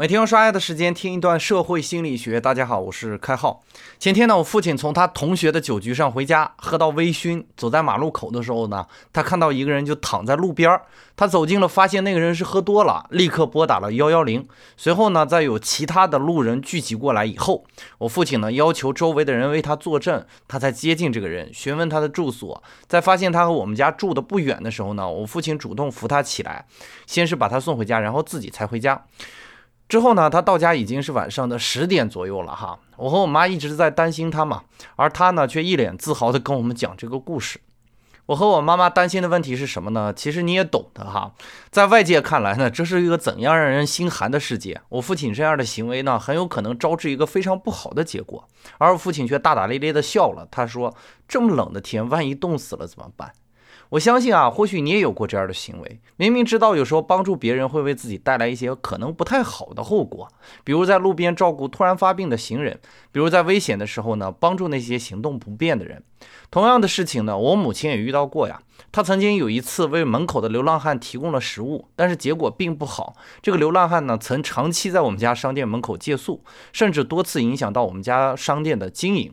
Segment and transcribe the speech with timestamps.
[0.00, 2.40] 每天用刷牙的时间听一段社会心理学。
[2.40, 3.62] 大家好，我是开浩。
[3.98, 10.80] 前天呢，我父亲从他同学的酒局上回家，喝到微醺，走在马路口的时候呢，他看到一个人就躺在路边儿。
[11.16, 14.48] 他走近了，发现那个人是喝多了，立刻拨打了幺幺零。
[14.78, 17.66] 随后呢，在有其他的路人聚集过来以后，
[17.98, 22.62] 我父亲呢要求周围的人为他作证，他才接近这个人，询问他的住所。
[22.86, 26.64] 在发现他和我们家住的不远的时候呢，我父亲主动扶他起来，
[27.06, 29.04] 先是把他送回家，然后自己才回家。
[29.90, 32.78] 之后呢，他到家已经是晚上的十点左右了哈。
[32.96, 34.62] 我和我妈一直在担心他嘛，
[34.94, 37.60] 而他呢却一脸自豪地跟我们讲这个故事。
[38.26, 40.12] 我和我妈妈担心的问题是什么呢？
[40.14, 41.32] 其实你也懂的哈，
[41.72, 44.80] 在外界看来呢，这是一个怎样让人心寒的世界。
[44.90, 48.46] 我父亲这样的行为呢，很有可能招致一个非常不好的结果。
[48.78, 50.94] 而我父亲却大大咧咧地笑了，他说
[51.26, 53.32] ：“这么冷的天，万一冻死了怎么办？”
[53.90, 60.28] 我相信啊，或许你也有过这样的行为，明明知道有时候帮助别人会为自己带来一些可能不太好的后果，
[60.62, 62.78] 比如在路边照顾突然发病的行人，
[63.10, 66.02] 比如在危险的时候呢，帮助那些行动不便的人。
[66.50, 68.60] 同样的事情呢，我母亲也遇到过呀。
[68.92, 73.14] 她曾经有一次为门口的流浪汉提供了食物，但是结果并不好。
[73.40, 79.32] 这个流浪汉呢，曾长期在我们家商店门口借宿，甚至多次影响到我们家商店的经营。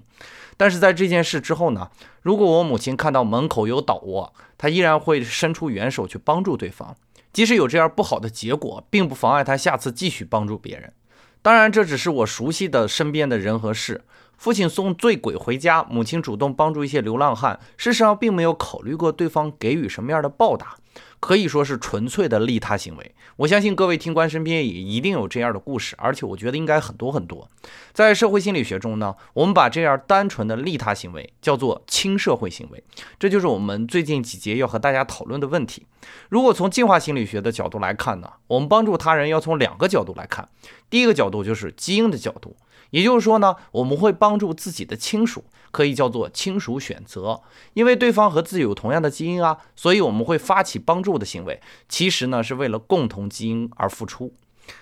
[0.57, 1.89] 但是在这件事之后呢，
[2.21, 6.95] 如果我母亲看到门口有倒卧，她依然会伸出援手去帮助对方。
[7.33, 10.93] 即使有这样不好的结果，并不妨碍她下次继续帮助别人。
[11.41, 14.03] 当然，这只是我熟悉的身边的人和事。
[14.37, 20.77] 父亲送醉鬼回家，母亲主动帮助一些流浪汉，事实上并没有考虑过对方给予什么样的报答。
[21.19, 23.15] 可以说是纯粹的利他行为。
[23.37, 27.49] 我相信各位听官身边也一定有这样的故事，而且我觉得应该很多很多。
[27.91, 32.83] 在社会心理学中呢，我们把这样单纯的利他行为叫做亲社会行为，
[33.19, 35.87] 这就是我们最近几节要和大家讨论的问题。
[36.29, 40.47] 如果从进化心理学的角度来看呢，我们帮助他人要从两个角度来看。
[40.87, 42.55] 第一个角度就是基因的角度。
[42.91, 47.41] 也就是说呢，我们会帮助自己的亲属，可以叫做亲属选择，
[47.73, 54.33] 因为对方和自己有同样的基因啊，所以我们会发起帮助的行为，其实呢是为了共同基因而付出。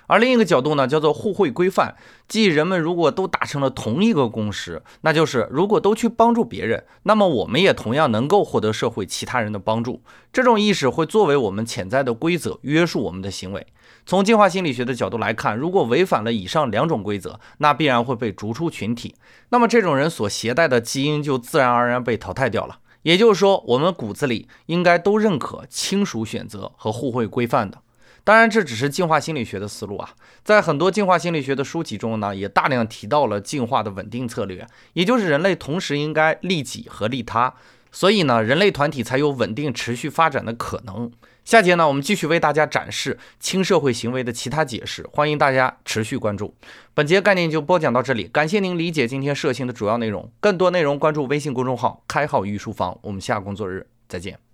[0.07, 1.96] 而另一个角度呢，叫做互惠规范，
[2.28, 10.01] 即人们如果都达成了同一个共识，那就是如果都去帮助别人，那么我们也同样能够获得社会其他人的帮助。
[10.31, 13.66] 这种意识会作为我们潜在的规则，约束我们的行为。
[14.06, 19.16] 从进化心理学的角度来看，如果违反了以上两种规则，那必然会被逐出群体。
[19.50, 22.79] 那么这种人所携带的基因就自然而然被淘汰掉了。
[23.02, 27.79] 也就是说，我们骨子里应该都认可亲属选择和互惠规范的。
[28.25, 30.09] 当然，这只是进化心理学的思路啊。
[30.44, 37.53] 在很多进化心理学的书籍中呢，也大量提到了进化的稳定策略，也就是人类同时应该利己和利他。
[37.91, 41.09] 所以呢，人类团体才有稳定持续发展的可能。
[41.46, 46.56] 下节呢，我们继续为大家展示轻社会行为的其他解释，欢迎大家持续关注。
[46.96, 50.31] 本节概念就播讲到这里，感谢您理解今天社情的主要内容。
[50.40, 54.45] 更多内容关注微信公众号“开号御书房”，我们下工作日再见。